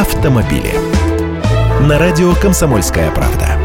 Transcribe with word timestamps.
автомобили. 0.00 0.72
На 1.86 1.98
радио 1.98 2.34
«Комсомольская 2.34 3.10
правда». 3.10 3.58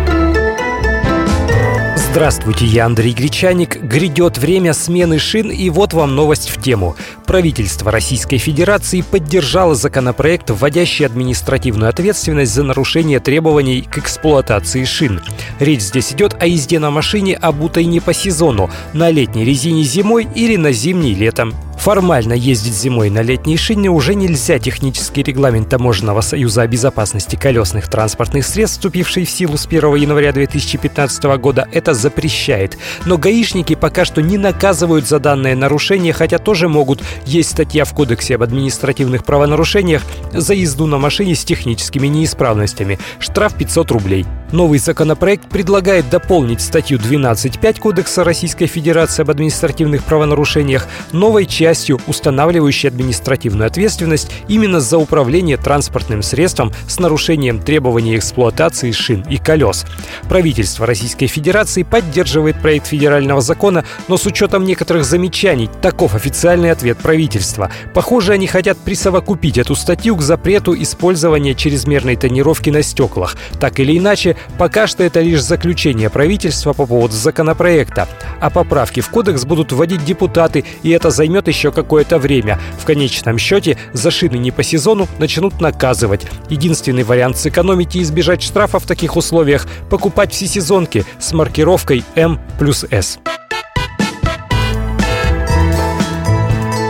Здравствуйте, 1.96 2.66
я 2.66 2.86
Андрей 2.86 3.14
Гречаник. 3.14 3.82
Грядет 3.82 4.38
время 4.38 4.74
смены 4.74 5.18
шин, 5.18 5.50
и 5.50 5.70
вот 5.70 5.94
вам 5.94 6.16
новость 6.16 6.50
в 6.50 6.62
тему. 6.62 6.98
Правительство 7.26 7.90
Российской 7.90 8.38
Федерации 8.38 9.00
поддержало 9.02 9.76
законопроект, 9.76 10.50
вводящий 10.50 11.06
административную 11.06 11.90
ответственность 11.90 12.54
за 12.54 12.64
нарушение 12.64 13.22
требований 13.22 13.82
к 13.82 13.98
эксплуатации 13.98 14.84
шин. 14.84 15.22
Речь 15.60 15.82
здесь 15.82 16.12
идет 16.12 16.36
о 16.42 16.48
езде 16.48 16.80
на 16.80 16.92
машине, 16.92 17.36
обутой 17.38 17.86
не 17.86 18.02
по 18.02 18.14
сезону, 18.14 18.70
на 18.92 19.10
летней 19.10 19.46
резине 19.46 19.84
зимой 19.84 20.28
или 20.36 20.58
на 20.58 20.74
зимней 20.74 21.14
летом. 21.14 21.54
Формально 21.86 22.34
ездить 22.34 22.74
зимой 22.74 23.12
на 23.12 23.22
летней 23.22 23.58
шине 23.58 23.92
уже 23.92 24.16
нельзя. 24.16 24.58
Технический 24.58 25.22
регламент 25.22 25.70
Таможенного 25.70 26.22
союза 26.22 26.64
о 26.64 26.68
безопасности 26.68 27.36
колесных 27.36 27.88
транспортных 27.88 28.44
средств, 28.48 28.78
вступивший 28.80 29.24
в 29.24 29.30
силу 29.30 29.56
с 29.56 29.68
1 29.68 29.94
января 29.94 30.32
2015 30.32 31.24
года, 31.38 31.68
это 31.72 31.94
запрещает. 31.94 32.80
Но 33.06 33.20
гаишники 33.20 33.76
пока 33.76 34.04
что 34.04 34.24
не 34.24 34.40
наказывают 34.40 35.08
за 35.08 35.20
данное 35.20 35.56
нарушение, 35.56 36.12
хотя 36.12 36.40
тоже 36.40 36.68
могут. 36.68 37.04
Есть 37.28 37.52
статья 37.52 37.86
в 37.86 37.94
Кодексе 37.94 38.34
об 38.34 38.42
административных 38.42 39.24
правонарушениях 39.24 40.02
за 40.34 40.56
езду 40.56 40.88
на 40.88 40.98
машине 40.98 41.36
с 41.36 41.46
техническими 41.46 42.08
неисправностями. 42.08 42.98
Штраф 43.20 43.54
500 43.54 43.92
рублей. 43.92 44.26
Новый 44.52 44.80
законопроект 44.80 45.50
предлагает 45.50 46.10
дополнить 46.10 46.62
статью 46.62 46.98
12.5 46.98 47.80
Кодекса 47.80 48.24
Российской 48.24 48.68
Федерации 48.68 49.24
об 49.24 49.32
административных 49.32 50.04
правонарушениях 50.04 50.88
новой 51.12 51.46
частью, 51.46 51.75
устанавливающей 52.08 52.90
административную 52.90 53.68
ответственность 53.68 54.32
именно 54.48 54.80
за 54.80 54.98
управление 54.98 55.58
транспортным 55.58 56.24
средством 56.24 56.72
с 56.88 57.00
нарушением 57.00 57.60
требований 57.60 58.18
эксплуатации 58.18 58.92
шин 58.92 59.26
и 59.30 59.38
колес. 59.38 59.86
Правительство 60.30 60.86
Российской 60.86 61.28
Федерации 61.28 61.84
поддерживает 61.84 62.62
проект 62.62 62.88
федерального 62.88 63.42
закона, 63.42 63.86
но 64.08 64.18
с 64.18 64.26
учетом 64.26 64.66
некоторых 64.66 65.06
замечаний, 65.06 65.70
таков 65.82 66.16
официальный 66.16 66.72
ответ 66.72 66.98
правительства. 66.98 67.72
Похоже, 67.94 68.34
они 68.34 68.48
хотят 68.48 68.78
присовокупить 68.78 69.58
эту 69.58 69.76
статью 69.76 70.16
к 70.16 70.22
запрету 70.22 70.74
использования 70.82 71.56
чрезмерной 71.56 72.16
тонировки 72.16 72.70
на 72.70 72.82
стеклах. 72.82 73.36
Так 73.60 73.80
или 73.80 73.98
иначе, 73.98 74.36
пока 74.58 74.88
что 74.88 75.04
это 75.04 75.22
лишь 75.22 75.42
заключение 75.42 76.10
правительства 76.10 76.74
по 76.74 76.86
поводу 76.86 77.14
законопроекта. 77.14 78.08
А 78.40 78.50
поправки 78.50 79.00
в 79.00 79.10
кодекс 79.10 79.46
будут 79.46 79.72
вводить 79.72 80.06
депутаты, 80.06 80.66
и 80.84 80.90
это 80.92 81.10
займет 81.10 81.48
еще 81.48 81.72
какое-то 81.72 82.20
время. 82.20 82.60
В 82.80 82.86
конечном 82.86 83.38
счете 83.38 83.78
за 83.94 84.12
шины 84.12 84.38
не 84.38 84.52
по 84.52 84.64
сезону 84.64 85.08
начнут 85.20 85.62
наказывать. 85.62 86.26
Единственный 86.50 87.04
вариант 87.04 87.38
сэкономить 87.38 87.96
и 87.96 88.02
избежать 88.02 88.42
штрафа 88.42 88.80
в 88.80 88.86
таких 88.86 89.16
условиях– 89.16 89.68
покупать 89.90 90.34
всесезонки 90.34 91.06
с 91.20 91.34
маркировкой 91.34 92.04
М 92.16 92.40
плюс 92.60 92.86
С. 92.90 93.20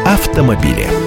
Автомобили. 0.06 1.05